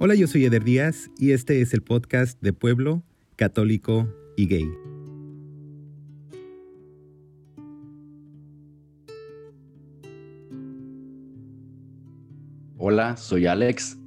[0.00, 3.02] Hola, yo soy Eder Díaz y este es el podcast de Pueblo,
[3.34, 4.70] Católico y Gay.
[12.76, 13.98] Hola, soy Alex,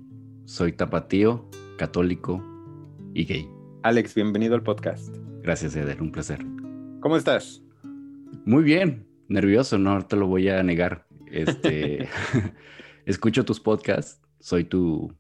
[0.45, 2.41] soy tapatío, católico
[3.13, 3.49] y gay.
[3.83, 5.13] Alex, bienvenido al podcast.
[5.41, 6.39] Gracias, Eder, un placer.
[7.01, 7.61] ¿Cómo estás?
[8.45, 11.05] Muy bien, nervioso, no te lo voy a negar.
[11.29, 12.07] Este,
[13.05, 15.13] escucho tus podcasts, soy tu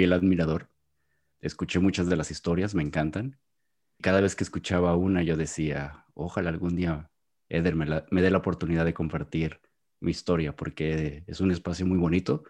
[0.00, 0.70] fiel admirador.
[1.42, 3.38] Escuché muchas de las historias, me encantan.
[4.00, 7.10] Cada vez que escuchaba una, yo decía, ojalá algún día
[7.50, 9.60] Eder me, me dé la oportunidad de compartir
[10.00, 12.44] mi historia, porque es un espacio muy bonito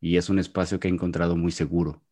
[0.00, 2.02] y es un espacio que he encontrado muy seguro.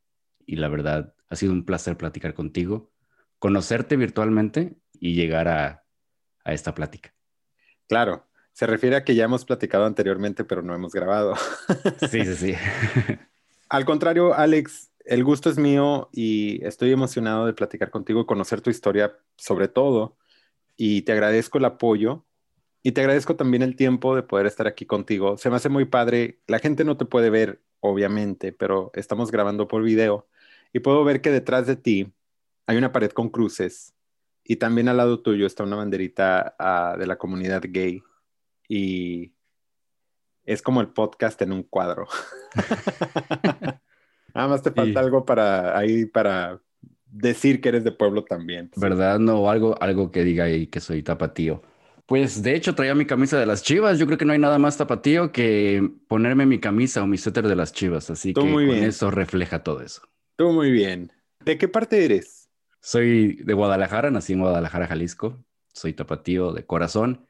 [0.45, 2.93] Y la verdad, ha sido un placer platicar contigo,
[3.38, 5.87] conocerte virtualmente y llegar a,
[6.45, 7.15] a esta plática.
[7.88, 11.35] Claro, se refiere a que ya hemos platicado anteriormente, pero no hemos grabado.
[12.11, 12.55] Sí, sí, sí.
[13.69, 18.60] Al contrario, Alex, el gusto es mío y estoy emocionado de platicar contigo y conocer
[18.60, 20.16] tu historia sobre todo.
[20.77, 22.24] Y te agradezco el apoyo
[22.82, 25.37] y te agradezco también el tiempo de poder estar aquí contigo.
[25.37, 26.41] Se me hace muy padre.
[26.46, 30.29] La gente no te puede ver, obviamente, pero estamos grabando por video
[30.73, 32.13] y puedo ver que detrás de ti
[32.66, 33.95] hay una pared con cruces
[34.45, 38.02] y también al lado tuyo está una banderita uh, de la comunidad gay
[38.69, 39.32] y
[40.47, 42.07] es como el podcast en un cuadro.
[44.35, 46.61] Nada más te falta algo para ahí para
[47.07, 48.71] decir que eres de pueblo también.
[48.77, 49.19] ¿Verdad?
[49.19, 51.63] No, algo, algo que diga ahí que soy tapatío.
[52.07, 53.99] Pues de hecho traía mi camisa de las chivas.
[53.99, 57.49] Yo creo que no hay nada más tapatío que ponerme mi camisa o mi suéter
[57.49, 58.10] de las chivas.
[58.10, 60.03] Así que con eso refleja todo eso.
[60.37, 61.10] Tú muy bien.
[61.45, 62.49] ¿De qué parte eres?
[62.81, 65.43] Soy de Guadalajara, nací en Guadalajara, Jalisco.
[65.72, 67.25] Soy tapatío de corazón.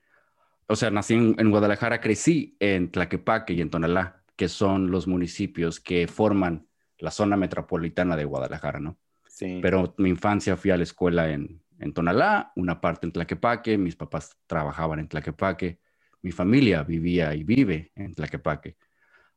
[0.69, 5.07] O sea, nací en, en Guadalajara, crecí en Tlaquepaque y en Tonalá, que son los
[5.07, 6.67] municipios que forman
[6.99, 8.99] la zona metropolitana de Guadalajara, ¿no?
[9.29, 9.61] Sí.
[9.63, 13.97] Pero mi infancia fui a la escuela en, en Tonalá, una parte en Tlaquepaque, mis
[13.97, 15.79] papás trabajaban en Tlaquepaque,
[16.23, 18.77] mi familia vivía y vive en Tlaquepaque.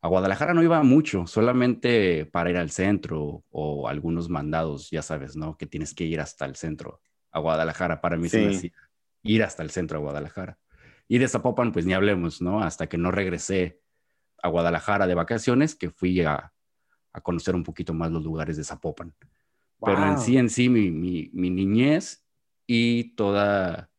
[0.02, 5.36] A Guadalajara no iba mucho, solamente para ir al centro o algunos mandados, ya sabes,
[5.36, 5.58] ¿no?
[5.58, 8.00] Que tienes que ir hasta el centro a Guadalajara.
[8.00, 8.38] Para mí sí.
[8.38, 8.72] se me hacía
[9.22, 10.58] ir hasta el centro a Guadalajara.
[11.10, 12.62] Y de Zapopan, pues ni hablemos, ¿no?
[12.62, 13.80] Hasta que no regresé
[14.40, 16.52] a Guadalajara de vacaciones, que fui a,
[17.12, 19.12] a conocer un poquito más los lugares de Zapopan.
[19.80, 19.90] Wow.
[19.90, 22.24] Pero en sí, en sí, mi, mi, mi niñez
[22.64, 23.90] y toda,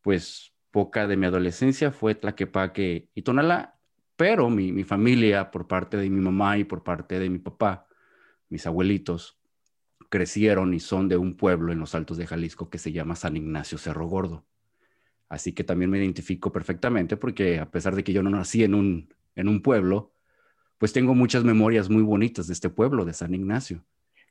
[0.00, 3.80] pues, poca de mi adolescencia fue Tlaquepaque y Tonalá,
[4.14, 7.88] pero mi, mi, familia, por parte de mi mamá y por parte de mi papá,
[8.48, 9.40] mis abuelitos,
[10.08, 13.36] crecieron y son de un pueblo en los Altos de Jalisco que se llama San
[13.36, 14.46] Ignacio Cerro Gordo.
[15.28, 18.74] Así que también me identifico perfectamente porque a pesar de que yo no nací en
[18.74, 20.12] un, en un pueblo,
[20.78, 23.84] pues tengo muchas memorias muy bonitas de este pueblo, de San Ignacio.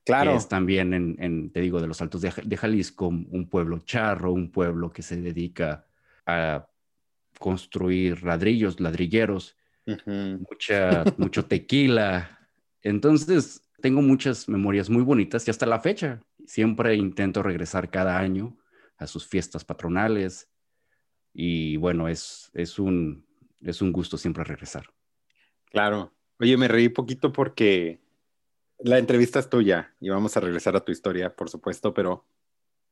[0.06, 0.32] Claro.
[0.32, 3.80] Que es también, en, en, te digo, de los Altos de, de Jalisco, un pueblo
[3.80, 5.86] charro, un pueblo que se dedica
[6.26, 6.68] a
[7.40, 9.56] construir ladrillos, ladrilleros,
[9.88, 10.46] Uh -huh.
[10.50, 12.38] mucha, mucho tequila.
[12.84, 18.58] Entonces, tengo muchas memorias muy bonitas y hasta la fecha siempre intento regresar cada año
[18.98, 20.50] a sus fiestas patronales.
[21.40, 23.24] Y bueno, es, es, un,
[23.62, 24.88] es un gusto siempre regresar.
[25.70, 26.12] Claro.
[26.40, 28.00] Oye, me reí poquito porque
[28.80, 32.26] la entrevista es tuya y vamos a regresar a tu historia, por supuesto, pero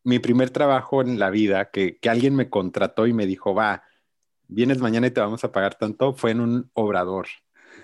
[0.03, 3.81] mi primer trabajo en la vida, que, que alguien me contrató y me dijo, va,
[4.47, 7.25] vienes mañana y te vamos a pagar tanto, fue en un obrador.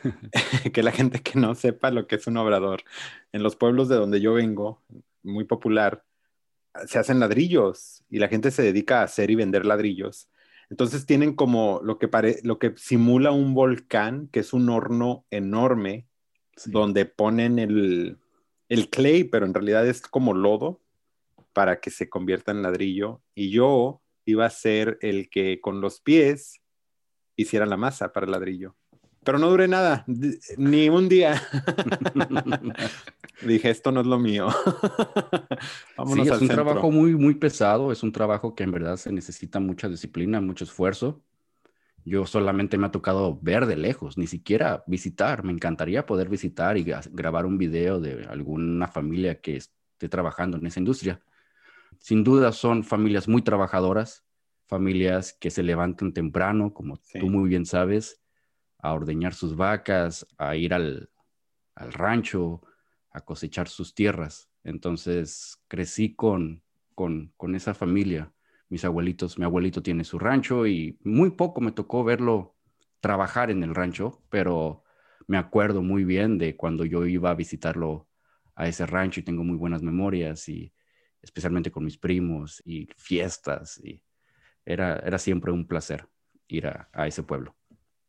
[0.74, 2.84] que la gente que no sepa lo que es un obrador.
[3.32, 4.84] En los pueblos de donde yo vengo,
[5.24, 6.04] muy popular,
[6.86, 10.30] se hacen ladrillos y la gente se dedica a hacer y vender ladrillos.
[10.72, 15.26] Entonces tienen como lo que, pare lo que simula un volcán, que es un horno
[15.30, 16.08] enorme,
[16.56, 16.72] sí.
[16.72, 18.18] donde ponen el,
[18.70, 20.80] el clay, pero en realidad es como lodo
[21.52, 23.22] para que se convierta en ladrillo.
[23.36, 26.62] Y yo iba a ser el que con los pies
[27.36, 28.78] hiciera la masa para el ladrillo.
[29.26, 30.06] Pero no duré nada,
[30.56, 31.42] ni un día.
[33.42, 34.48] Dije, esto no es lo mío.
[35.98, 36.64] Vámonos sí, es un centro.
[36.64, 40.64] trabajo muy, muy pesado, es un trabajo que en verdad se necesita mucha disciplina, mucho
[40.64, 41.22] esfuerzo.
[42.04, 45.44] Yo solamente me ha tocado ver de lejos, ni siquiera visitar.
[45.44, 50.66] Me encantaría poder visitar y grabar un video de alguna familia que esté trabajando en
[50.66, 51.22] esa industria
[52.02, 54.26] sin duda son familias muy trabajadoras,
[54.68, 57.20] familias que se levantan temprano, como sí.
[57.20, 58.22] tú muy bien sabes,
[58.80, 61.12] a ordeñar sus vacas, a ir al,
[61.76, 62.64] al, rancho,
[63.12, 64.50] a cosechar sus tierras.
[64.64, 66.64] Entonces crecí con,
[66.96, 68.34] con, con esa familia.
[68.70, 72.56] Mis abuelitos, mi abuelito tiene su rancho y muy poco me tocó verlo
[73.02, 74.84] trabajar en el rancho, pero
[75.28, 78.08] me acuerdo muy bien de cuando yo iba a visitarlo
[78.56, 80.74] a ese rancho y tengo muy buenas memorias y
[81.22, 84.04] especialmente con mis primos y fiestas y
[84.66, 86.08] era, era siempre un placer
[86.48, 87.56] ir a, ese pueblo.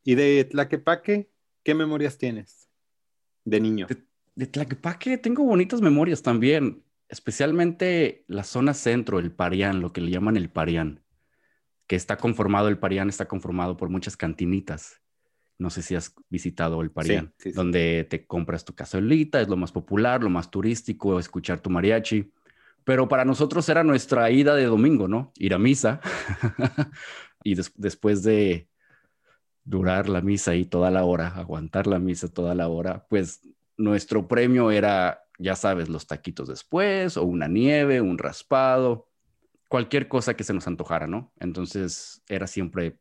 [0.04, 1.30] ¿Y de Tlaquepaque,
[1.62, 2.68] qué memorias tienes
[3.44, 3.86] de niño?
[3.86, 10.00] De, de Tlaquepaque tengo bonitas memorias también, especialmente la zona centro, el Parián, lo que
[10.00, 11.02] le llaman el Parián,
[11.86, 15.00] que está conformado, el Parián está conformado por muchas cantinitas.
[15.58, 19.70] No sé si has visitado el Parián, donde te compras tu cazuelita, es lo más
[19.70, 22.32] popular, lo más turístico, escuchar tu mariachi.
[22.84, 25.32] Pero para nosotros era nuestra ida de domingo, ¿no?
[25.36, 26.00] Ir a misa.
[27.44, 28.68] y después de
[29.62, 33.42] durar la misa ahí toda la hora, aguantar la misa toda la hora, pues
[33.82, 39.08] nuestro premio era, ya sabes, los taquitos después, o una nieve, un raspado,
[39.68, 41.32] cualquier cosa que se nos antojara, ¿no?
[41.40, 42.98] Entonces era siempre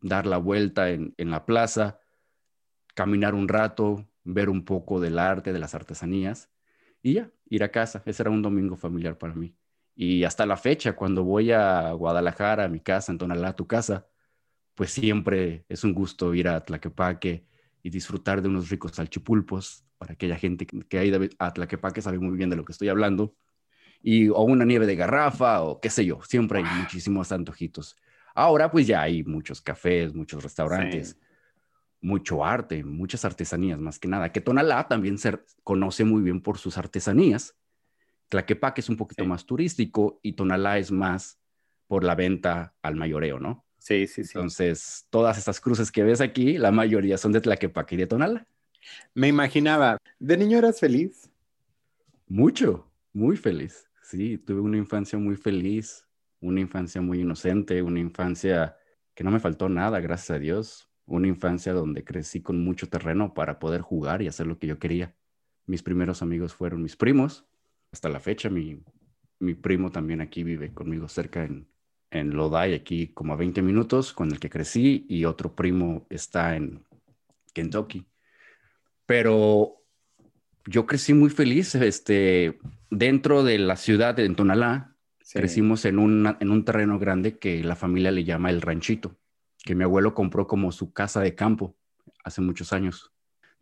[0.00, 2.00] dar la vuelta en, en la plaza,
[2.94, 6.50] caminar un rato, ver un poco del arte, de las artesanías
[7.02, 8.02] y ya, ir a casa.
[8.06, 9.54] Ese era un domingo familiar para mí.
[9.94, 14.06] Y hasta la fecha, cuando voy a Guadalajara, a mi casa, en a tu casa,
[14.74, 17.46] pues siempre es un gusto ir a Tlaquepaque
[17.82, 19.84] y disfrutar de unos ricos salchipulpos.
[19.98, 22.88] Para aquella gente que ha ido a Tlaquepaque sabe muy bien de lo que estoy
[22.88, 23.34] hablando.
[24.02, 27.96] Y, o una nieve de garrafa, o qué sé yo, siempre hay muchísimos antojitos.
[28.34, 31.16] Ahora pues ya hay muchos cafés, muchos restaurantes
[32.02, 34.32] mucho arte, muchas artesanías, más que nada.
[34.32, 37.56] Que Tonalá también se conoce muy bien por sus artesanías.
[38.28, 41.40] Tlaquepaque es un poquito más turístico y Tonalá es más
[41.86, 43.64] por la venta al mayoreo, ¿no?
[43.82, 44.32] Sí, sí, sí.
[44.34, 48.46] Entonces, todas estas cruces que ves aquí, la mayoría son de Tlaquepaque y de Tonalá.
[49.14, 51.28] Me imaginaba, ¿de niño eras feliz?
[52.28, 53.90] Mucho, muy feliz.
[54.02, 56.06] Sí, tuve una infancia muy feliz,
[56.40, 58.76] una infancia muy inocente, una infancia
[59.14, 63.34] que no me faltó nada, gracias a Dios una infancia donde crecí con mucho terreno
[63.34, 65.14] para poder jugar y hacer lo que yo quería.
[65.66, 67.44] Mis primeros amigos fueron mis primos.
[67.90, 68.82] Hasta la fecha, mi,
[69.38, 71.68] mi primo también aquí vive conmigo cerca en,
[72.12, 76.54] en Lodi, aquí como a 20 minutos, con el que crecí, y otro primo está
[76.54, 76.84] en
[77.52, 78.06] Kentucky.
[79.06, 79.82] Pero
[80.66, 82.58] yo crecí muy feliz este,
[82.90, 84.94] dentro de la ciudad de Tonalá.
[85.32, 85.98] Crecimos en,
[86.38, 89.16] en un terreno grande que la familia le llama el ranchito
[89.62, 91.76] que mi abuelo compró como su casa de campo
[92.24, 93.12] hace muchos años.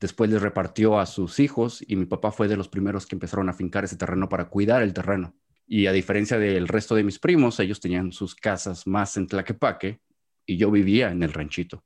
[0.01, 3.49] Después les repartió a sus hijos y mi papá fue de los primeros que empezaron
[3.49, 5.35] a fincar ese terreno para cuidar el terreno.
[5.73, 10.01] Y a diferencia del resto de mis primos, ellos tenían sus casas más en Tlaquepaque
[10.45, 11.85] y yo vivía en el ranchito.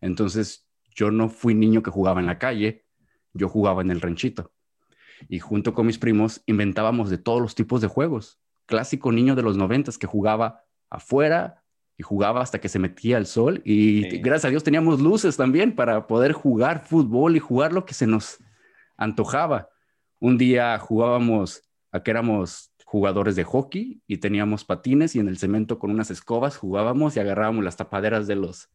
[0.00, 0.66] Entonces
[0.96, 2.86] yo no fui niño que jugaba en la calle,
[3.34, 4.50] yo jugaba en el ranchito.
[5.28, 8.40] Y junto con mis primos inventábamos de todos los tipos de juegos.
[8.64, 11.62] Clásico niño de los noventas que jugaba afuera,
[11.98, 15.74] y jugaba hasta que se metía el sol y gracias a Dios teníamos luces también
[15.74, 18.38] para poder jugar fútbol y jugar lo que se nos
[18.96, 19.68] antojaba.
[20.20, 25.36] Un día jugábamos a que éramos jugadores de hockey y teníamos patines y en el
[25.36, 28.70] cemento con unas escobas jugábamos y agarrábamos las tapaderas de los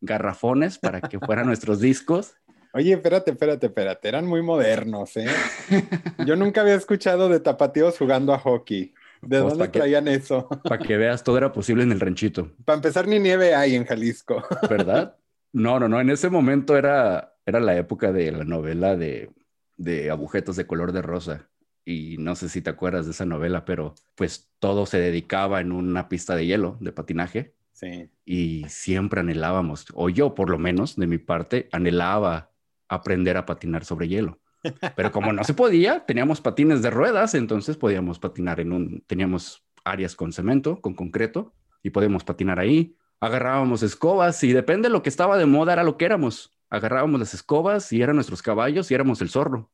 [0.00, 2.32] garrafones para que fueran nuestros discos.
[2.72, 5.26] Oye, espérate, espérate, espérate, eran muy modernos, ¿eh?
[6.26, 8.94] Yo nunca había escuchado de tapatíos jugando a hockey.
[9.20, 10.48] ¿De pues, dónde traían eso?
[10.64, 12.52] Para que veas, todo era posible en el ranchito.
[12.64, 14.42] Para empezar, ni nieve hay en Jalisco.
[14.68, 15.16] ¿Verdad?
[15.52, 16.00] No, no, no.
[16.00, 19.32] En ese momento era, era la época de la novela de,
[19.76, 21.50] de agujetos de color de rosa.
[21.84, 25.72] Y no sé si te acuerdas de esa novela, pero pues todo se dedicaba en
[25.72, 27.54] una pista de hielo, de patinaje.
[27.72, 28.10] Sí.
[28.24, 32.50] Y siempre anhelábamos, o yo por lo menos, de mi parte, anhelaba
[32.88, 34.38] aprender a patinar sobre hielo.
[34.94, 39.64] Pero como no se podía, teníamos patines de ruedas, entonces podíamos patinar en un, teníamos
[39.84, 42.94] áreas con cemento, con concreto, y podíamos patinar ahí.
[43.20, 46.52] Agarrábamos escobas y depende de lo que estaba de moda, era lo que éramos.
[46.68, 49.70] Agarrábamos las escobas y eran nuestros caballos y éramos el zorro.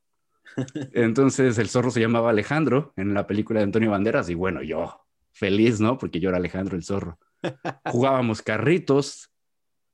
[0.93, 5.05] Entonces el zorro se llamaba Alejandro en la película de Antonio Banderas y bueno, yo
[5.31, 5.97] feliz, ¿no?
[5.97, 7.19] Porque yo era Alejandro el zorro.
[7.85, 9.31] Jugábamos carritos,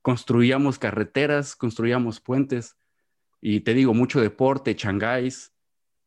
[0.01, 2.77] construíamos carreteras, construíamos puentes
[3.41, 5.51] y te digo, mucho deporte, changáis.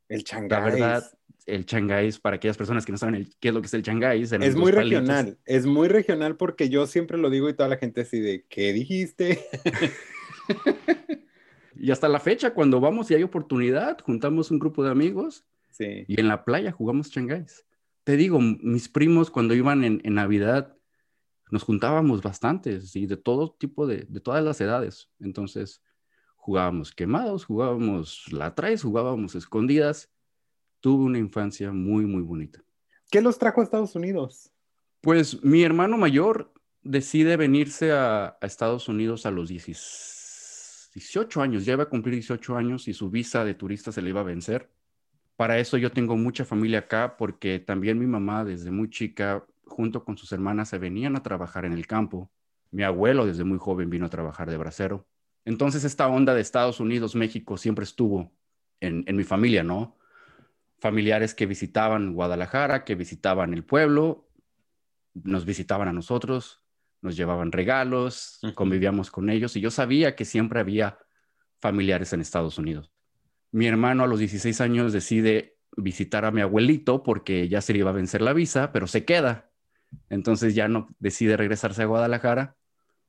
[0.09, 0.51] El changáis.
[0.51, 1.05] La verdad,
[1.45, 4.33] el changáis, para aquellas personas que no saben qué es lo que es el changáis.
[4.33, 8.03] Es muy regional, es muy regional porque yo siempre lo digo y toda la gente
[8.03, 9.45] así de, ¿qué dijiste?
[11.79, 16.05] y hasta la fecha, cuando vamos y hay oportunidad, juntamos un grupo de amigos sí.
[16.07, 17.65] y en la playa jugamos changáis.
[18.05, 20.77] Te digo, mis primos cuando iban en, Navidad,
[21.51, 25.11] nos juntábamos bastantes y de todo tipo de, de todas las edades.
[25.19, 25.83] Entonces,
[26.37, 30.09] jugábamos quemados, jugábamos la traes, jugábamos escondidas.
[30.81, 32.63] Tuve una infancia muy, muy bonita.
[33.11, 34.53] ¿Qué los trajo a Estados Unidos?
[35.01, 36.53] Pues mi hermano mayor
[36.83, 39.49] decide venirse a, Estados Unidos a los
[40.97, 44.11] 18 años, ya iba a cumplir 18 años y su visa de turista se le
[44.11, 44.71] iba a vencer.
[45.37, 50.05] para eso yo tengo mucha familia acá porque también mi mamá desde muy chica, junto
[50.05, 52.31] con sus hermanas, se venían a trabajar en el campo.
[52.71, 55.07] Mi abuelo desde muy joven vino a trabajar de bracero.
[55.45, 58.33] Entonces esta onda de Estados Unidos, México siempre estuvo
[58.81, 59.99] en, en mi familia, ¿no?
[60.79, 64.31] Familiares que visitaban Guadalajara, que visitaban el pueblo,
[65.13, 66.63] nos visitaban a nosotros,
[67.07, 70.99] nos llevaban regalos, convivíamos con ellos y yo sabía que siempre había
[71.61, 72.93] familiares en Estados Unidos.
[73.53, 77.79] Mi hermano a los 16 años decide visitar a mi abuelito porque ya se le
[77.79, 79.51] iba a vencer la visa, pero se queda.
[80.11, 82.57] Entonces ya no decide regresarse a Guadalajara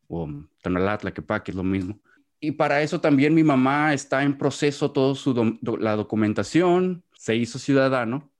[0.08, 0.30] o
[0.62, 2.00] Tonalá, que es lo mismo.
[2.40, 7.58] Y para eso también mi mamá está en proceso todo su la documentación, se hizo
[7.58, 8.32] ciudadano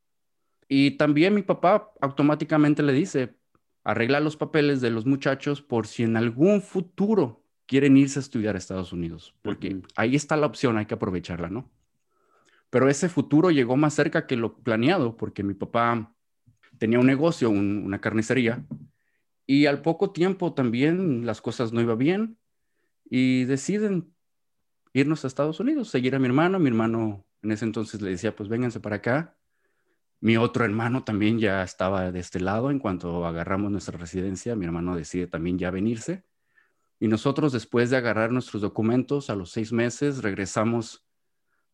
[0.68, 3.36] y también mi papá automáticamente le dice,
[3.88, 8.56] arregla los papeles de los muchachos por si en algún futuro quieren irse a estudiar
[8.56, 11.72] a Estados Unidos, porque ahí está la opción, hay que aprovecharla, ¿no?
[12.70, 16.14] Pero ese futuro llegó más cerca que lo planeado, porque mi papá
[16.78, 18.66] tenía un negocio, una carnicería,
[19.46, 22.38] y al poco tiempo también las cosas no iban bien
[23.10, 24.14] y deciden
[24.92, 26.60] irnos a Estados Unidos, seguir a mi hermano.
[26.60, 29.37] Mi hermano en ese entonces le decía, pues vénganse para acá.
[30.20, 32.72] Mi otro hermano también ya estaba de este lado.
[32.72, 36.24] En cuanto agarramos nuestra residencia, mi hermano decide también ya venirse.
[37.00, 41.06] Y nosotros, después de agarrar nuestros documentos, a los seis meses regresamos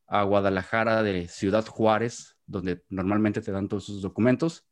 [0.07, 4.67] a Guadalajara de Ciudad Juárez, donde normalmente te dan todos sus documentos,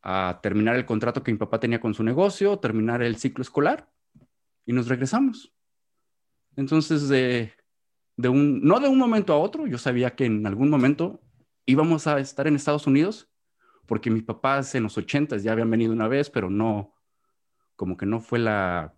[0.00, 3.90] a terminar el contrato que mi papá tenía con su negocio, terminar el ciclo escolar
[4.66, 5.52] y nos regresamos.
[6.56, 7.52] Entonces, de,
[8.16, 11.21] de un, no de un momento a otro, yo sabía que en algún momento
[11.66, 13.30] íbamos a estar en Estados Unidos,
[13.86, 16.94] porque mis papás en los ochentas ya habían venido una vez, pero no,
[17.76, 18.94] como que no fue la,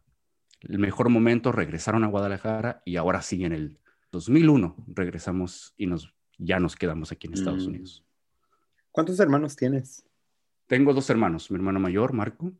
[0.60, 3.78] el mejor momento, regresaron a Guadalajara y ahora sí, en el
[4.12, 7.68] 2001 regresamos y nos, ya nos quedamos aquí en Estados mm.
[7.68, 8.04] Unidos.
[8.90, 10.06] ¿Cuántos hermanos tienes?
[10.66, 12.52] Tengo dos hermanos, mi hermano mayor, Marco,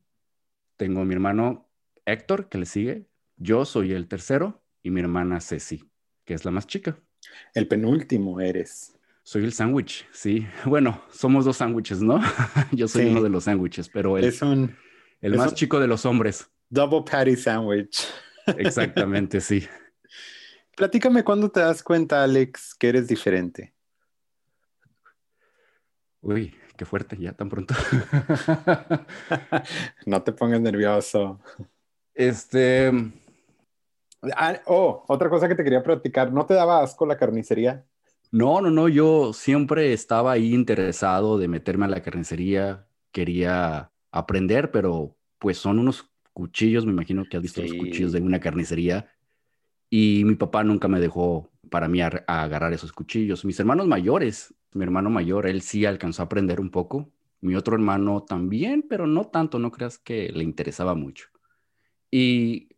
[0.77, 1.69] tengo mi hermano
[2.05, 3.07] Héctor, que le sigue,
[3.37, 5.89] yo soy el tercero y mi hermana Ceci,
[6.25, 6.99] que es la más chica.
[7.55, 8.99] El penúltimo eres.
[9.25, 10.47] Soy el sándwich, sí.
[10.67, 12.21] Bueno, somos dos sándwiches, ¿no?
[12.73, 14.33] Yo soy uno de los sándwiches, pero el,
[15.23, 16.51] el más chico de los hombres.
[16.69, 18.07] Double patty sandwich.
[18.59, 19.67] Exactamente, sí.
[20.77, 23.75] Platícame cuándo te das cuenta, Alex, que eres diferente.
[26.21, 27.75] Uy, qué fuerte, ya tan pronto.
[30.05, 31.41] no te pongas nervioso.
[32.13, 32.93] Este.
[34.37, 36.31] Ah, oh, otra cosa que te quería platicar.
[36.33, 37.87] ¿No te daba asco la carnicería?
[38.35, 44.73] No, no, no, yo siempre estaba ahí interesado de meterme a la carnicería, quería aprender,
[44.73, 49.09] pero pues son unos cuchillos, me imagino que has visto los cuchillos de una carnicería,
[49.89, 53.45] y mi papá nunca me dejó para mí agarrar esos cuchillos.
[53.45, 57.77] Mis hermanos mayores, mi hermano mayor, él sí alcanzó a aprender un poco, mi otro
[57.77, 61.29] hermano también, pero no tanto, no creas que le interesaba mucho.
[62.11, 62.74] Y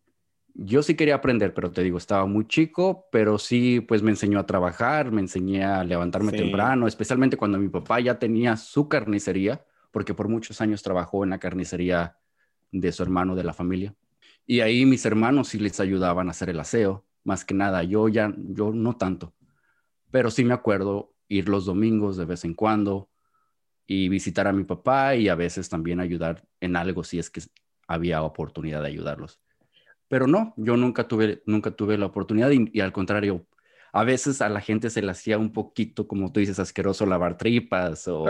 [0.59, 4.39] yo sí quería aprender, pero te digo, estaba muy chico, pero sí, pues me enseñó
[4.39, 9.63] a trabajar, me enseñé a levantarme temprano, especialmente cuando mi papá ya tenía su carnicería,
[9.91, 12.17] porque por muchos años trabajó en la carnicería
[12.71, 13.93] de su hermano de la familia.
[14.47, 18.07] Y ahí mis hermanos sí les ayudaban a hacer el aseo, más que nada, yo
[18.09, 19.35] ya, yo no tanto,
[20.09, 23.11] pero sí me acuerdo ir los domingos de vez en cuando
[23.85, 27.41] y visitar a mi papá y a veces también ayudar en algo si es que
[27.87, 29.39] había oportunidad de ayudarlos.
[30.07, 33.45] Pero no, yo nunca tuve, nunca tuve la oportunidad y, al contrario,
[33.91, 37.37] a veces a la gente se le hacía un poquito, como tú dices, asqueroso lavar
[37.37, 38.25] tripas o,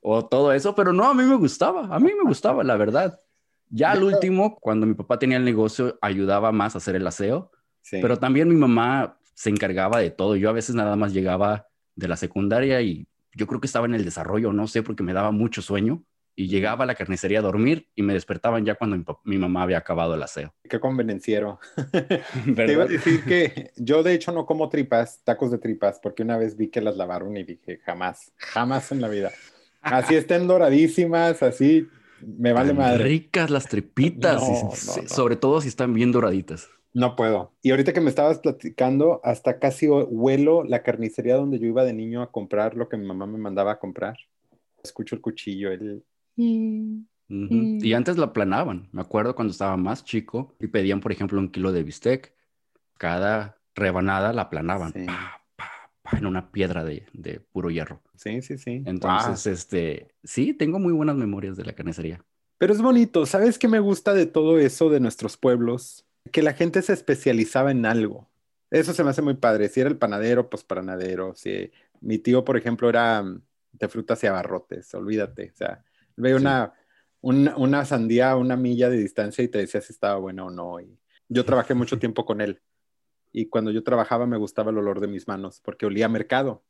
[0.00, 3.20] o todo eso, pero no, a mí me gustaba, a mí me gustaba, la verdad.
[3.68, 7.50] Ya al último, cuando mi papá tenía el negocio, ayudaba más a hacer el aseo,
[7.90, 10.36] pero también mi mamá se encargaba de todo.
[10.36, 13.94] Yo a veces nada más llegaba de la secundaria y yo creo que estaba en
[13.94, 16.04] el desarrollo, no sé, porque me daba mucho sueño
[16.36, 19.78] y llegaba a la carnicería a dormir y me despertaban ya cuando mi, mamá había
[19.78, 20.54] acabado el aseo.
[20.68, 21.58] Qué convenenciero.
[22.54, 26.22] Te iba a decir que yo de hecho no como tripas, tacos de tripas, porque
[26.22, 29.32] una vez vi que las lavaron y dije, jamás, jamás en la vida.
[29.80, 31.88] Así estén doradísimas, así,
[32.20, 33.02] me vale madre.
[33.02, 34.42] Ricas las tripitas,
[35.10, 36.68] sobre todo si están bien doraditas.
[36.92, 37.52] No puedo.
[37.62, 41.92] Y ahorita que me estabas platicando, hasta casi huelo la carnicería donde yo iba de
[41.94, 44.16] niño a comprar lo que mi mamá me mandaba a comprar.
[44.82, 46.04] Escucho el cuchillo, el,
[46.36, 48.88] y antes la planaban.
[48.92, 52.34] Me acuerdo cuando estaba más chico y pedían, por ejemplo, un kilo de bistec.
[52.98, 54.92] Cada rebanada la planaban
[56.12, 58.00] en una piedra de, de, puro hierro.
[58.16, 58.82] Sí, sí, sí.
[58.86, 62.24] Entonces, este, sí, tengo muy buenas memorias de la carnicería.
[62.58, 63.26] Pero es bonito.
[63.26, 66.06] ¿Sabes qué me gusta de todo eso de nuestros pueblos?
[66.32, 68.28] Que la gente se especializaba en algo.
[68.70, 69.68] Eso se me hace muy padre.
[69.68, 71.34] Si era el panadero, pues panadero.
[71.34, 73.24] Si Mi tío, por ejemplo, era
[73.72, 75.50] de frutas y abarrotes, olvídate.
[75.52, 75.84] O sea,
[76.16, 76.72] veía una,
[77.22, 80.80] una, sandía a una milla de distancia y te decía si estaba buena o no.
[80.80, 82.60] Y yo trabajé mucho tiempo con él.
[83.32, 86.64] Y cuando yo trabajaba me gustaba el olor de mis manos porque olía a mercado.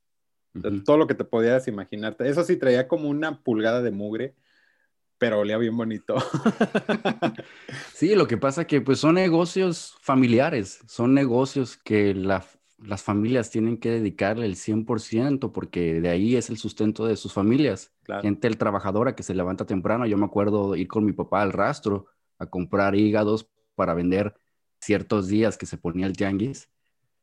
[0.87, 2.27] Todo lo que te podías imaginarte.
[2.29, 4.35] Eso sí, traía como una pulgada de mugre,
[5.19, 6.17] pero olía bien bonito.
[7.93, 12.15] sí, lo que pasa que pues son negocios familiares, son negocios que
[12.79, 17.33] las familias tienen que dedicarle el 100% porque de ahí es el sustento de sus
[17.33, 17.93] familias.
[18.23, 21.53] Gente el trabajadora que se levanta temprano, yo me acuerdo ir con mi papá al
[21.53, 22.07] rastro
[22.39, 24.35] a comprar hígados para vender
[24.79, 26.71] ciertos días que se ponía el tianguis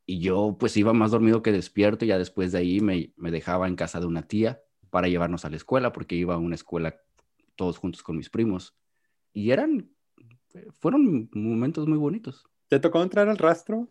[0.06, 3.32] y yo pues iba más dormido que despierto y ya después de ahí me, me,
[3.32, 6.56] dejaba en casa de una tía para llevarnos a la escuela porque iba a una
[6.56, 6.98] escuela
[7.56, 8.76] todos juntos con mis primos
[9.32, 9.90] y eran,
[10.80, 12.46] fueron momentos muy bonitos.
[12.68, 13.88] ¿Te tocó entrar al rastro?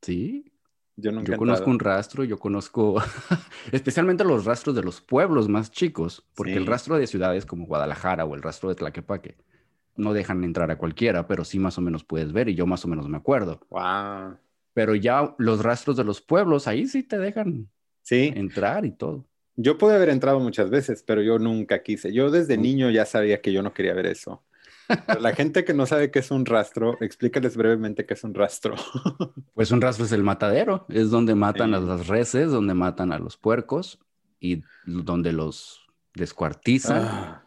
[0.00, 0.51] Sí.
[0.96, 2.96] Yo, nunca yo conozco un rastro, yo conozco
[3.72, 8.24] especialmente los rastros de los pueblos más chicos, porque el rastro de ciudades como Guadalajara
[8.24, 9.36] o el rastro de Tlaquepaque
[9.96, 12.84] no dejan entrar a cualquiera, pero sí más o menos puedes ver y yo más
[12.84, 13.60] o menos me acuerdo.
[13.70, 14.36] Wow.
[14.74, 17.68] Pero ya los rastros de los pueblos, ahí sí te dejan
[18.02, 18.32] sí.
[18.34, 19.26] entrar y todo.
[19.56, 22.12] Yo pude haber entrado muchas veces, pero yo nunca quise.
[22.12, 24.42] Yo desde niño ya sabía que yo no quería ver eso.
[25.20, 28.74] La gente que no sabe qué es un rastro, explícales brevemente qué es un rastro.
[29.54, 33.18] pues un rastro es el matadero, es donde matan a las reses, donde matan a
[33.18, 33.98] los puercos
[34.40, 37.02] y donde los descuartizan.
[37.02, 37.42] Ah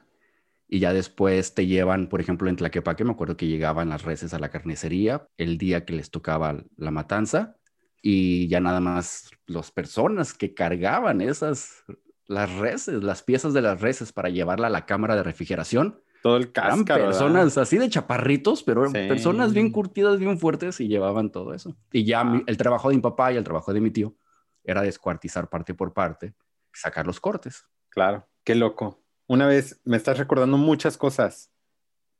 [0.68, 4.34] y ya después te llevan, por ejemplo, en Tlaquepaque, me acuerdo que llegaban las reses
[4.34, 7.56] a la carnicería el día que les tocaba la matanza
[8.02, 11.84] y ya nada más las personas que cargaban esas,
[12.26, 16.02] las reses, las piezas de las reses para llevarla a la cámara de refrigeración.
[16.26, 17.06] Todo el cáscaro.
[17.06, 21.78] Personas así de chaparritos, pero personas bien curtidas, bien fuertes y llevaban todo eso.
[21.92, 22.42] Y ya ah.
[22.48, 24.16] el trabajo de mi papá y el trabajo de mi tío
[24.64, 26.34] era descuartizar parte por parte,
[26.74, 27.68] sacar los cortes.
[27.90, 29.04] Claro, qué loco.
[29.28, 31.52] Una vez, me estás recordando muchas cosas.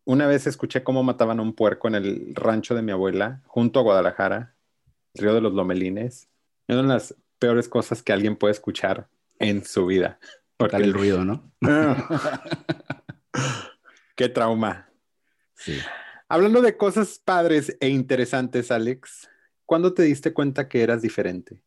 [0.04, 3.80] Una vez escuché cómo mataban a un puerco en el rancho de mi abuela, junto
[3.80, 4.54] a Guadalajara,
[5.16, 6.30] Río de los Lomelines.
[6.68, 10.20] Es una de las peores cosas que alguien puede escuchar en su vida.
[10.58, 11.52] Porque el ruido, ¿no?
[14.16, 14.90] Qué trauma.
[15.54, 15.78] Sí.
[16.28, 19.30] Hablando de cosas padres e interesantes, Alex,
[19.66, 21.62] ¿cuándo te diste cuenta que eras diferente?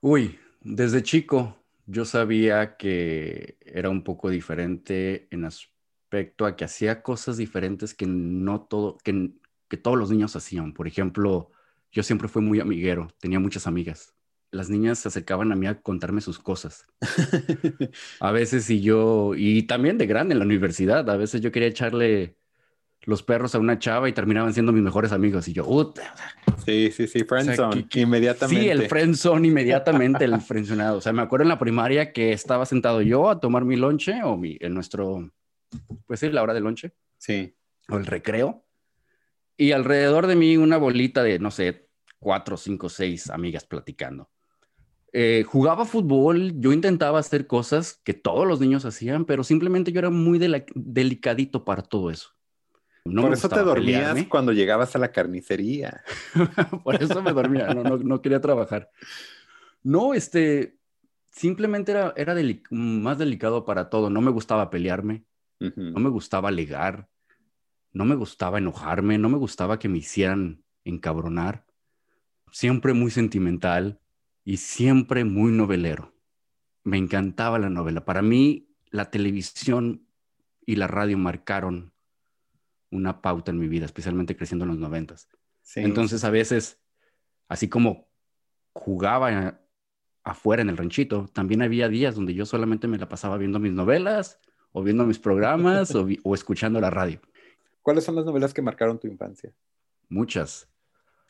[0.00, 1.56] Uy, desde chico
[1.86, 8.06] yo sabía que era un poco diferente en aspecto a que hacía cosas diferentes que
[8.06, 9.32] no todo, que,
[9.68, 10.72] que todos los niños hacían.
[10.72, 11.50] Por ejemplo,
[11.90, 14.14] yo siempre fui muy amiguero, tenía muchas amigas.
[14.54, 16.86] Las niñas se acercaban a mí a contarme sus cosas.
[18.20, 21.68] a veces y yo, y también de grande en la universidad, a veces yo quería
[21.68, 22.36] echarle
[23.02, 25.48] los perros a una chava y terminaban siendo mis mejores amigos.
[25.48, 25.92] Y yo,
[26.64, 28.62] Sí, sí, sí, friendzone, inmediatamente.
[28.62, 30.98] Sí, el friendzone inmediatamente, el friendzonado.
[30.98, 34.22] O sea, me acuerdo en la primaria que estaba sentado yo a tomar mi lonche
[34.22, 35.30] o mi, en nuestro,
[36.06, 36.92] pues sí, la hora de lonche.
[37.18, 37.54] Sí.
[37.88, 38.64] O el recreo.
[39.56, 41.88] Y alrededor de mí una bolita de, no sé,
[42.18, 44.30] cuatro, cinco, seis amigas platicando.
[45.16, 50.00] Eh, jugaba fútbol, yo intentaba hacer cosas que todos los niños hacían, pero simplemente yo
[50.00, 50.40] era muy
[50.74, 52.30] delicadito para todo eso.
[53.04, 56.02] Por eso te dormías cuando llegabas a la carnicería.
[56.82, 58.90] Por eso me dormía, no, quería trabajar.
[59.84, 60.78] No, este,
[61.30, 62.34] simplemente era, era
[62.70, 64.10] más delicado para todo.
[64.10, 65.24] No me gustaba pelearme,
[65.60, 67.08] no me gustaba alegar,
[67.92, 71.66] no me gustaba enojarme, no me gustaba que me hicieran encabronar.
[72.50, 74.00] Siempre muy sentimental
[74.44, 76.12] y siempre muy novelero.
[76.82, 78.04] Me encantaba la novela.
[78.04, 80.06] Para mí, la televisión
[80.66, 81.92] y la radio marcaron
[82.90, 85.28] una pauta en mi vida, especialmente creciendo en los noventas.
[85.76, 86.80] Entonces a veces,
[87.48, 88.08] así como
[88.72, 89.60] jugaba
[90.22, 93.72] afuera en el ranchito, también había días donde yo solamente me la pasaba viendo mis
[93.72, 94.38] novelas
[94.72, 97.20] o viendo mis programas o, o, escuchando la radio.
[97.82, 99.52] ¿Cuáles son las novelas que marcaron tu infancia?
[100.08, 100.68] Muchas.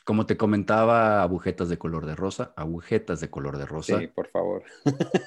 [0.04, 3.98] Como te comentaba, agujetas de color de rosa, agujetas de color de rosa.
[3.98, 4.62] Sí, por favor.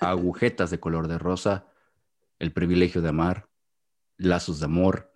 [0.01, 1.67] agujetas de color de rosa,
[2.39, 3.49] el privilegio de amar,
[4.17, 5.11] lazos de amor,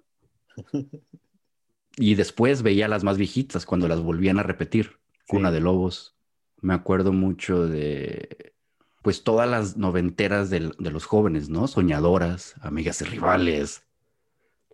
[1.97, 4.99] y después veía las más viejitas cuando las volvían a repetir.
[5.27, 6.15] Cuna de Lobos.
[6.59, 8.53] Me acuerdo mucho de,
[9.01, 11.67] pues, todas las noventeras de, los jóvenes, ¿no?
[11.67, 13.83] Soñadoras, amigas y rivales,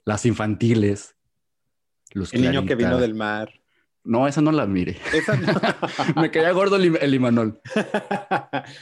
[0.04, 1.15] las infantiles.
[2.12, 3.52] Los el niño que vino del mar.
[4.08, 4.98] No, esa no la mire.
[6.15, 7.60] Me quedé gordo el, Imanol.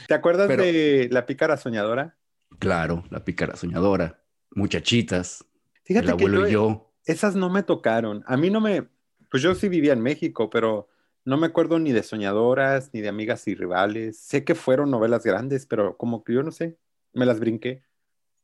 [0.06, 2.16] ¿Te acuerdas de La Pícara Soñadora?
[2.58, 4.22] Claro, La Pícara Soñadora.
[4.52, 5.44] Muchachitas.
[5.84, 8.24] Fíjate el abuelo y yo esas no me tocaron.
[8.26, 8.88] A mí no me,
[9.30, 10.88] pues yo sí vivía en México, pero
[11.24, 14.16] No me acuerdo ni de Soñadoras, ni de Amigas y Rivales.
[14.16, 16.78] Sé que fueron novelas grandes, pero como que yo no sé,
[17.12, 17.82] me las brinqué.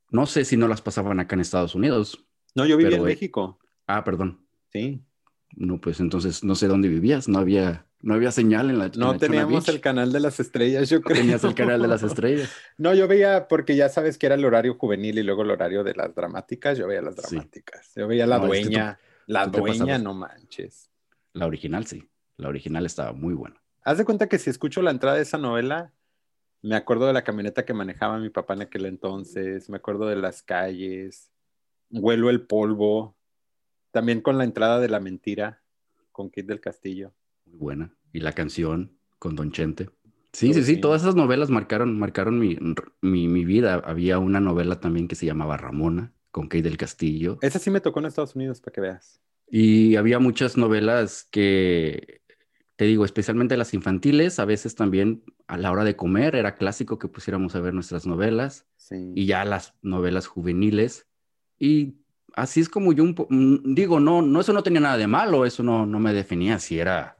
[0.09, 2.25] No sé si no las pasaban acá en Estados Unidos.
[2.55, 3.57] No, yo vivía en eh, México.
[3.87, 4.45] Ah, perdón.
[4.73, 5.01] Sí.
[5.55, 7.27] No, pues entonces no sé dónde vivías.
[7.27, 10.39] No había, no había señal en la en la No teníamos el canal de las
[10.39, 11.17] estrellas, yo creo.
[11.17, 12.51] tenías el canal de las estrellas.
[12.77, 15.83] No, yo veía, porque ya sabes que era el horario juvenil y luego el horario
[15.83, 17.35] de las dramáticas, yo veía las Sí.
[17.35, 17.91] dramáticas.
[17.95, 20.89] Yo veía la No, es que tú- dueña, la tú dueña, no manches.
[21.33, 22.07] La original sí.
[22.37, 23.61] La original estaba muy buena.
[23.83, 25.93] Haz de cuenta que si escucho la entrada de esa novela,
[26.63, 30.15] me acuerdo de la camioneta que manejaba mi papá en aquel entonces, me acuerdo de
[30.15, 31.29] las calles,
[31.91, 33.15] huelo el polvo,
[33.93, 35.61] también con la entrada de la mentira,
[36.11, 37.13] con Kit del Castillo.
[37.45, 37.95] Muy buena.
[38.11, 39.89] Y la canción con Don Chente.
[40.33, 40.75] Sí, Todo sí, sí.
[40.75, 40.81] sí.
[40.81, 42.57] Todas esas novelas marcaron, marcaron mi,
[43.01, 43.75] mi, mi vida.
[43.85, 47.37] Había una novela también que se llamaba Ramona, con Kay del Castillo.
[47.41, 49.21] Esa sí me tocó en Estados Unidos, para que veas.
[49.49, 52.21] Y había muchas novelas que,
[52.75, 56.97] te digo, especialmente las infantiles, a veces también a la hora de comer era clásico
[56.97, 59.11] que pusiéramos a ver nuestras novelas Sí.
[59.15, 61.07] y ya las novelas juveniles.
[61.59, 61.97] Y
[62.33, 65.45] así es como yo un mm, digo, no, no, eso no tenía nada de malo,
[65.45, 67.17] eso no, no me definía si era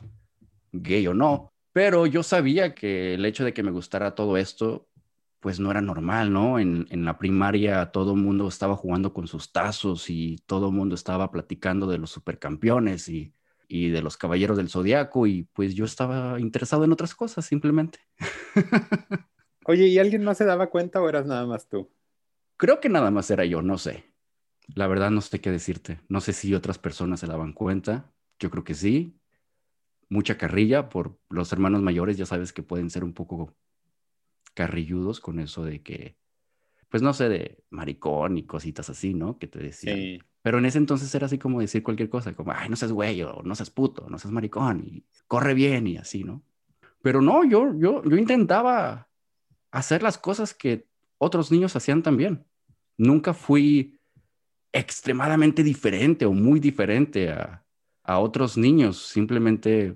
[0.72, 4.88] gay o no, pero yo sabía que el hecho de que me gustara todo esto,
[5.40, 6.60] pues no era normal, ¿no?
[6.60, 10.74] En, en la primaria todo el mundo estaba jugando con sus tazos y todo el
[10.74, 13.34] mundo estaba platicando de los supercampeones y,
[13.68, 18.00] y de los caballeros del zodiaco y pues yo estaba interesado en otras cosas simplemente.
[19.66, 21.90] Oye, ¿y alguien más se daba cuenta o eras nada más tú?
[22.58, 24.13] Creo que nada más era yo, no sé.
[24.76, 26.00] La verdad no sé qué decirte.
[26.08, 28.12] No sé si otras personas se daban cuenta.
[28.40, 29.16] Yo creo que sí.
[30.10, 33.56] Mucha carrilla por los hermanos mayores, ya sabes que pueden ser un poco
[34.54, 36.18] carrilludos con eso de que,
[36.90, 39.40] pues no sé, de maricón y cositas así, ¿no?
[39.40, 39.98] Que te decían.
[39.98, 40.20] Sí.
[40.44, 43.22] Pero en ese entonces era así como decir cualquier cosa, como, ay, no seas güey,
[43.24, 46.44] o no seas puto, no seas maricón, y corre bien y así, ¿no?
[47.02, 49.08] Pero no, yo, yo, yo intentaba
[49.72, 50.86] hacer las cosas que
[51.18, 52.46] otros niños hacían también.
[52.98, 54.00] Nunca fui
[54.74, 57.64] extremadamente diferente o muy diferente a,
[58.04, 59.96] a otros niños, simplemente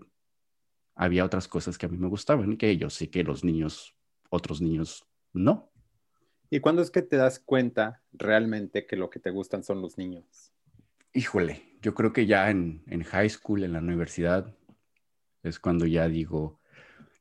[0.96, 3.96] había otras cosas que a mí me gustaban y que yo sé que los niños,
[4.30, 5.72] otros niños, no.
[6.50, 9.98] ¿Y cuándo es que te das cuenta realmente que lo que te gustan son los
[9.98, 10.54] niños?
[11.14, 14.56] Híjole, yo creo que ya en, en high school, en la universidad,
[15.44, 16.60] es cuando ya digo,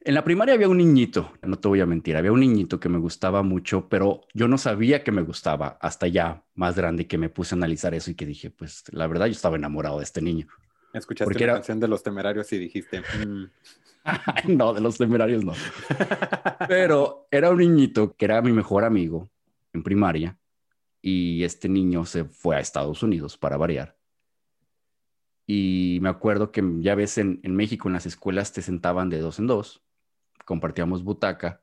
[0.07, 2.88] en la primaria había un niñito, no te voy a mentir, había un niñito que
[2.88, 7.19] me gustaba mucho, pero yo no sabía que me gustaba hasta ya más grande que
[7.19, 10.05] me puse a analizar eso y que dije, pues la verdad yo estaba enamorado de
[10.05, 10.47] este niño.
[10.92, 13.45] Escuchaste Porque la era- canción de los temerarios y dijiste, "Mm".
[14.57, 15.53] no, de los temerarios no.
[16.69, 19.29] Pero era un niñito que era mi mejor amigo
[19.73, 20.38] en primaria
[21.03, 23.97] y este niño se fue a Estados Unidos para variar.
[25.47, 29.19] Y me acuerdo que ya ves en, en México en las escuelas te sentaban de
[29.21, 29.83] dos en dos,
[30.46, 31.61] compartíamos butaca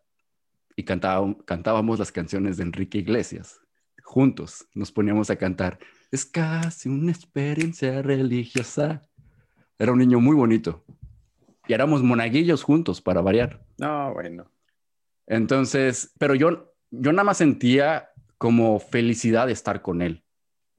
[0.75, 3.59] y cantábamos, cantábamos las canciones de Enrique Iglesias.
[4.03, 5.79] Juntos nos poníamos a cantar.
[6.11, 9.01] Es casi una experiencia religiosa.
[9.79, 10.83] Era un niño muy bonito.
[11.67, 13.65] Y éramos monaguillos juntos para variar.
[13.77, 14.51] no, bueno.
[15.25, 20.25] Entonces, pero yo, yo nada más sentía como felicidad de estar con él,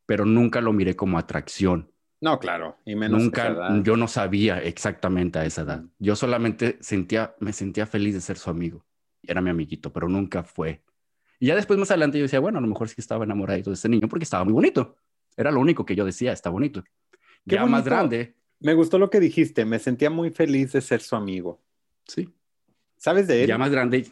[0.04, 1.90] pero nunca lo miré como atracción.
[2.24, 5.84] No, claro, y menos nunca, yo no sabía exactamente a esa edad.
[5.98, 8.82] Yo solamente sentía, me sentía feliz de ser su amigo.
[9.22, 10.82] Era mi amiguito, pero nunca fue.
[11.38, 13.74] Y ya después, más adelante, yo decía, bueno, a lo mejor sí estaba enamorado de
[13.74, 14.96] este niño porque estaba muy bonito.
[15.36, 16.82] Era lo único que yo decía, está bonito.
[17.46, 21.02] Qué ya más grande, Me gustó lo que dijiste, me sentía muy feliz de ser
[21.02, 21.60] su amigo.
[22.08, 22.32] sí.
[22.96, 23.48] ¿Sabes de él?
[23.48, 24.10] Ya más grande,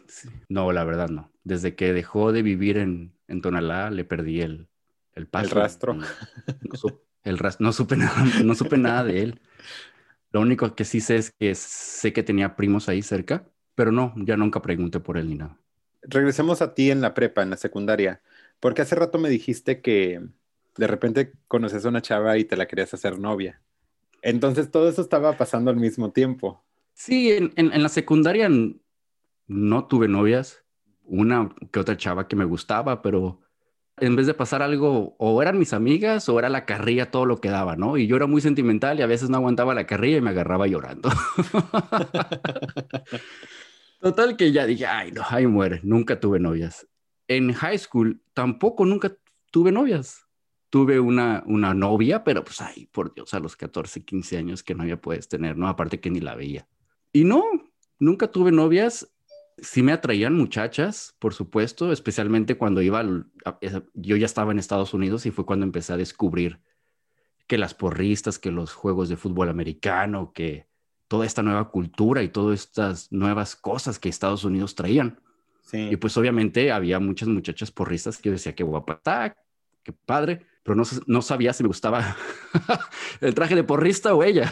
[0.49, 1.31] no, la verdad no.
[1.43, 4.67] Desde que dejó de vivir en, en Tonalá, le perdí el,
[5.13, 5.45] el paso.
[5.45, 5.95] El rastro.
[5.95, 6.05] No,
[7.23, 9.41] el ras- no supe nada, no supe nada de él.
[10.31, 14.13] Lo único que sí sé es que sé que tenía primos ahí cerca, pero no,
[14.17, 15.59] ya nunca pregunté por él ni nada.
[16.01, 18.21] Regresemos a ti en la prepa, en la secundaria,
[18.59, 20.21] porque hace rato me dijiste que
[20.77, 23.61] de repente conoces a una chava y te la querías hacer novia.
[24.23, 26.63] Entonces todo eso estaba pasando al mismo tiempo.
[26.93, 28.49] Sí, en, en- en la secundaria
[29.47, 30.65] no tuve novias,
[31.03, 33.41] una que otra chava que me gustaba, pero
[33.97, 37.39] en vez de pasar algo, o eran mis amigas o era la carrilla todo lo
[37.39, 37.97] que daba, ¿no?
[37.97, 40.67] Y yo era muy sentimental y a veces no aguantaba la carrilla y me agarraba
[40.67, 41.09] llorando.
[43.99, 46.87] Total que ya dije, ay, no, ahí muere, nunca tuve novias.
[47.27, 49.15] En high school tampoco nunca
[49.51, 50.27] tuve novias.
[50.69, 54.73] Tuve una, una novia, pero pues, ay, por Dios, a los 14, 15 años, ¿qué
[54.73, 55.55] novia puedes tener?
[55.55, 56.67] No, aparte que ni la veía.
[57.13, 57.43] Y no,
[57.99, 59.12] nunca tuve novias.
[59.57, 63.27] Sí me atraían muchachas, por supuesto, especialmente cuando iba, al-
[63.93, 66.59] yo ya estaba en Estados Unidos y fue cuando empecé a descubrir
[67.47, 70.67] que las porristas, que los juegos de fútbol americano, que
[71.07, 75.19] toda esta nueva cultura y todas estas nuevas cosas que Estados Unidos traían.
[75.91, 79.35] Y pues obviamente había muchas muchachas porristas que yo decía, qué guapa está,
[79.83, 82.15] qué padre, pero no, no sabía si me gustaba
[83.21, 84.51] el traje de porrista o ella.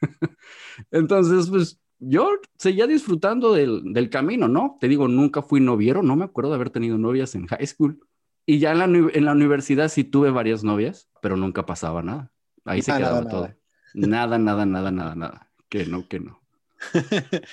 [0.90, 4.76] Entonces, pues yo seguía disfrutando del, del, camino, ¿no?
[4.80, 8.00] Te digo, nunca fui noviero, no me acuerdo de haber tenido novias en high school.
[8.46, 12.30] Y ya en la, en la universidad sí tuve varias novias, pero nunca pasaba nada.
[12.64, 13.54] Ahí se quedaba todo.
[13.94, 15.50] Nada, nada, nada, nada, nada.
[15.68, 16.42] Que no, que no.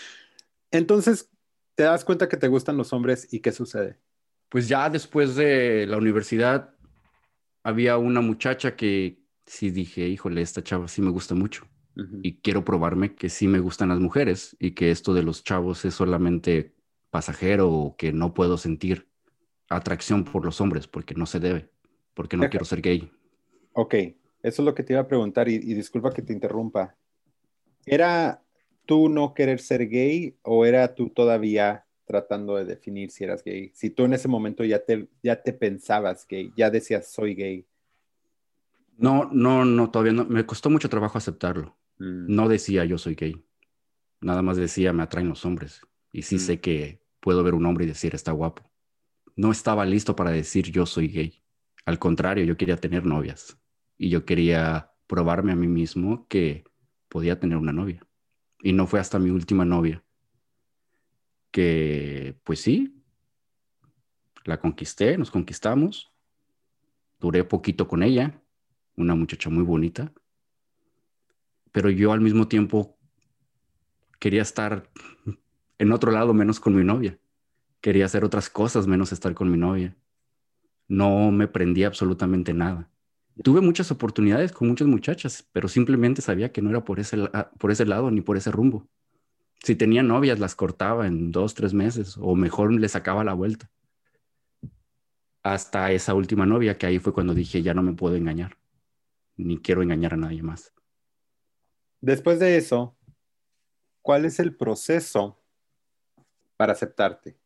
[0.72, 1.30] Entonces,
[1.76, 4.00] te das cuenta que te gustan los hombres y qué sucede.
[4.50, 6.74] Pues ya después de la universidad
[7.64, 11.66] había una muchacha que sí dije, híjole, esta chava sí me gusta mucho.
[12.24, 15.84] Y quiero probarme que sí me gustan las mujeres y que esto de los chavos
[15.86, 16.74] es solamente
[17.10, 19.10] pasajero o que no puedo sentir
[19.70, 21.70] atracción por los hombres porque no se debe,
[22.14, 23.12] porque no quiero ser gay.
[23.74, 26.96] Ok, eso es lo que te iba a preguntar y disculpa que te interrumpa.
[27.86, 28.44] ¿Era
[28.86, 33.72] tú no querer ser gay o era tú todavía tratando de definir si eras gay?
[33.74, 37.66] Si tú en ese momento ya te, ya te pensabas gay, ya decías soy gay.
[39.02, 40.26] No, no, no, todavía no.
[40.26, 41.78] Me costó mucho trabajo aceptarlo.
[41.98, 42.34] Mm.
[42.34, 43.44] No decía yo soy gay.
[44.22, 45.82] Nada más decía me atraen los hombres.
[46.12, 46.40] Y sí mm.
[46.40, 48.72] sé que puedo ver un hombre y decir está guapo.
[49.36, 51.44] No estaba listo para decir yo soy gay.
[51.86, 53.58] Al contrario, yo quería tener novias.
[53.98, 56.64] Y yo quería probarme a mí mismo que
[57.10, 58.06] podía tener una novia.
[58.62, 60.04] Y no fue hasta mi última novia
[61.52, 63.04] que, pues sí,
[64.46, 66.12] la conquisté, nos conquistamos.
[67.20, 68.41] Duré poquito con ella,
[69.02, 70.12] una muchacha muy bonita.
[71.72, 72.98] Pero yo al mismo tiempo
[74.20, 74.90] quería estar
[75.78, 77.18] en otro lado menos con mi novia.
[77.82, 79.98] Quería hacer otras cosas menos estar con mi novia.
[80.88, 82.92] No me prendía absolutamente nada.
[83.44, 87.18] Tuve muchas oportunidades con muchas muchachas, pero simplemente sabía que no era por ese,
[87.58, 88.88] por ese lado ni por ese rumbo.
[89.64, 93.70] Si tenía novias, las cortaba en dos, tres meses, o mejor le sacaba la vuelta.
[95.44, 98.58] Hasta esa última novia, que ahí fue cuando dije, ya no me puedo engañar,
[99.42, 100.74] ni quiero engañar a nadie más.
[102.00, 102.98] Después de eso,
[104.02, 105.40] ¿cuál es el proceso
[106.58, 107.38] para aceptarte?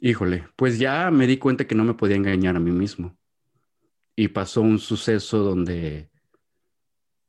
[0.00, 3.16] Híjole, pues ya me di cuenta que no me podía engañar a mí mismo
[4.14, 6.10] y pasó un suceso donde,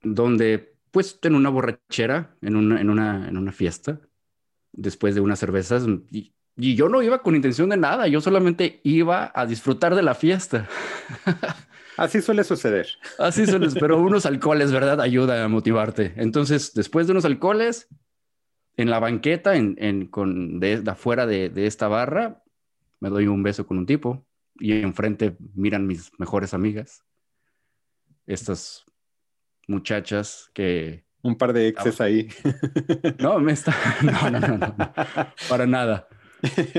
[0.02, 4.00] donde pues en una borrachera, en una, en una, en una fiesta,
[4.72, 9.32] después de unas cervezas, y, yo no iba con intención de nada, yo solamente iba
[9.36, 10.68] a disfrutar de la fiesta.
[11.98, 12.88] Así suele suceder.
[13.18, 15.02] Así suele, pero unos alcoholes, ¿verdad?
[15.02, 16.14] Ayuda a motivarte.
[16.16, 17.88] Entonces, después de unos alcoholes,
[18.78, 22.44] en la banqueta, en, en con, de, afuera de, de, esta barra,
[23.00, 24.26] me doy un beso con un tipo
[24.60, 27.04] y enfrente miran mis mejores amigas,
[28.26, 28.86] estas
[29.68, 31.06] muchachas que...
[31.24, 32.30] Un par de exes ahí.
[33.20, 33.76] No, me está...
[34.04, 34.94] No, no, no, no,
[35.50, 36.08] para nada.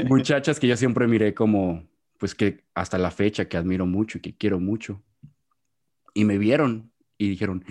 [0.06, 4.20] Muchachas que yo siempre miré como, pues que hasta la fecha que admiro mucho y
[4.20, 5.02] que quiero mucho.
[6.18, 7.64] Y me vieron y dijeron,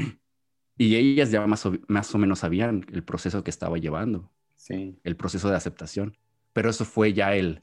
[0.77, 4.31] y ellas ya más o, más o menos sabían el proceso que estaba llevando.
[4.55, 4.97] Sí.
[5.03, 6.17] El proceso de aceptación.
[6.53, 7.62] Pero eso fue ya el,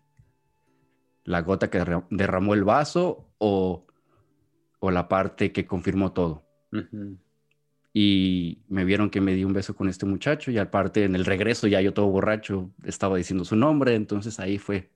[1.24, 3.86] la gota que derramó el vaso o,
[4.78, 6.44] o la parte que confirmó todo.
[7.94, 11.24] Y me vieron que me di un beso con este muchacho y aparte en el
[11.24, 14.90] regreso ya yo todo borracho estaba diciendo su nombre, entonces ahí fue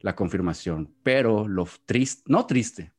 [0.00, 0.92] la confirmación.
[1.02, 2.92] Pero lo triste, no triste,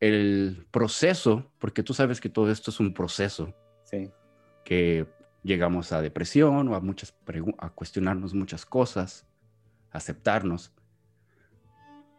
[0.00, 3.54] el proceso, porque tú sabes que todo esto es un proceso,
[3.84, 4.10] sí.
[4.64, 5.06] que
[5.42, 7.14] llegamos a depresión o a, muchas
[7.58, 9.26] a cuestionarnos muchas cosas,
[9.92, 10.72] aceptarnos.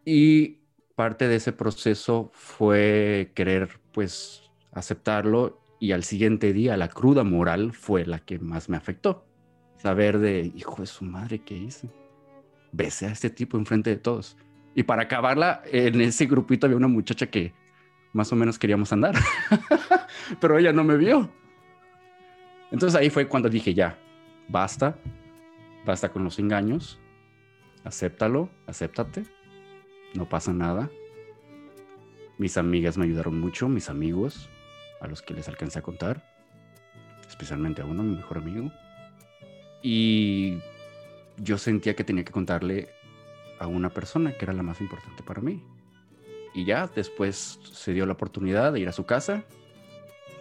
[0.05, 0.61] Y
[0.95, 7.73] parte de ese proceso fue querer, pues, aceptarlo y al siguiente día la cruda moral
[7.73, 9.25] fue la que más me afectó.
[9.77, 11.89] Saber de, hijo de su madre, ¿qué hice?
[12.71, 14.37] Besé a este tipo enfrente de todos.
[14.73, 17.53] Y para acabarla, en ese grupito había una muchacha que
[18.13, 19.15] más o menos queríamos andar,
[20.39, 21.29] pero ella no me vio.
[22.71, 23.97] Entonces ahí fue cuando dije, ya,
[24.47, 24.97] basta,
[25.85, 26.99] basta con los engaños,
[27.83, 29.23] acéptalo, acéptate
[30.13, 30.89] no pasa nada.
[32.37, 34.49] Mis amigas me ayudaron mucho, mis amigos,
[35.01, 36.23] a los que les alcancé a contar,
[37.27, 38.71] especialmente a uno, mi mejor amigo.
[39.81, 40.59] Y
[41.37, 42.89] yo sentía que tenía que contarle
[43.59, 45.63] a una persona que era la más importante para mí.
[46.57, 49.43] Y ya después se dio la oportunidad de ir a su casa.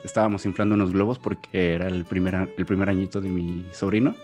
[0.03, 4.15] Estábamos inflando unos globos porque era el primer, el primer añito de mi sobrino.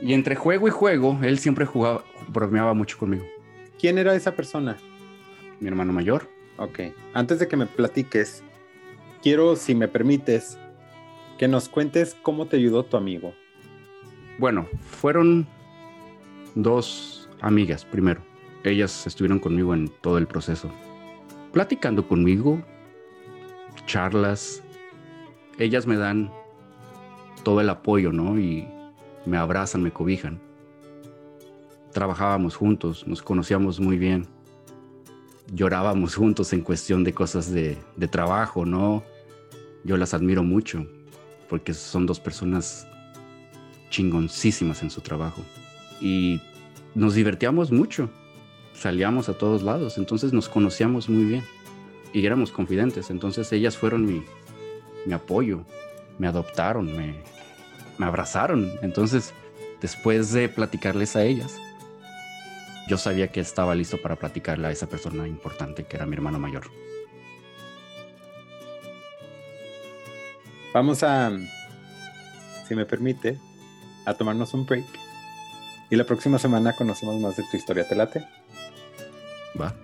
[0.00, 3.24] Y entre juego y juego, él siempre jugaba, bromeaba mucho conmigo.
[3.78, 4.76] ¿Quién era esa persona?
[5.60, 6.28] Mi hermano mayor.
[6.56, 6.80] Ok.
[7.14, 8.42] Antes de que me platiques,
[9.22, 10.58] quiero, si me permites,
[11.38, 13.34] que nos cuentes cómo te ayudó tu amigo.
[14.36, 15.46] Bueno, fueron
[16.56, 18.20] dos amigas primero.
[18.64, 20.68] Ellas estuvieron conmigo en todo el proceso.
[21.52, 22.62] Platicando conmigo,
[23.86, 24.62] charlas.
[25.58, 26.30] Ellas me dan
[27.42, 28.38] todo el apoyo, ¿no?
[28.38, 28.68] Y
[29.26, 30.40] me abrazan, me cobijan.
[31.92, 34.26] Trabajábamos juntos, nos conocíamos muy bien.
[35.52, 37.76] Llorábamos juntos en cuestión de cosas de,
[38.10, 39.02] trabajo, ¿no?
[39.82, 40.86] Yo las admiro mucho
[41.48, 42.86] porque son dos personas
[43.90, 45.42] chingoncísimas en su trabajo.
[46.00, 46.40] Y
[46.94, 48.08] nos divertíamos mucho.
[48.74, 51.44] Salíamos a todos lados, entonces nos conocíamos muy bien
[52.12, 53.10] y éramos confidentes.
[53.10, 54.24] Entonces ellas fueron mi,
[55.06, 55.64] mi apoyo,
[56.18, 57.22] me adoptaron, me,
[57.98, 58.72] me abrazaron.
[58.82, 59.32] Entonces,
[59.80, 61.56] después de platicarles a ellas,
[62.88, 66.38] yo sabía que estaba listo para platicarle a esa persona importante que era mi hermano
[66.38, 66.64] mayor.
[70.72, 71.30] Vamos a,
[72.66, 73.38] si me permite,
[74.06, 74.86] a tomarnos un break.
[75.90, 78.26] Y la próxima semana conocemos más de tu historia, ¿te late?
[79.54, 79.74] Va.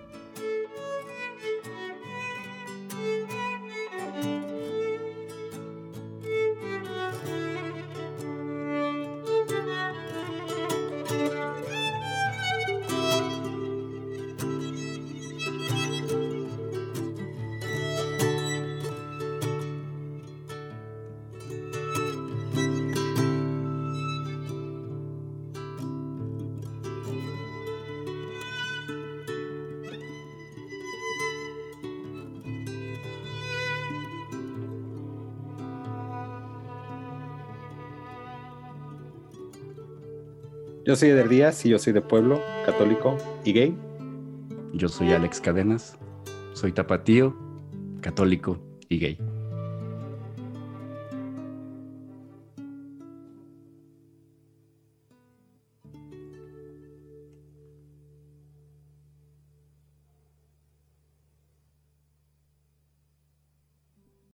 [40.87, 43.77] Yo soy Eder Díaz y yo soy de pueblo, católico y gay.
[44.71, 45.97] Yo soy Alex Cadenas,
[46.53, 47.35] soy tapatío,
[47.99, 49.17] católico y gay.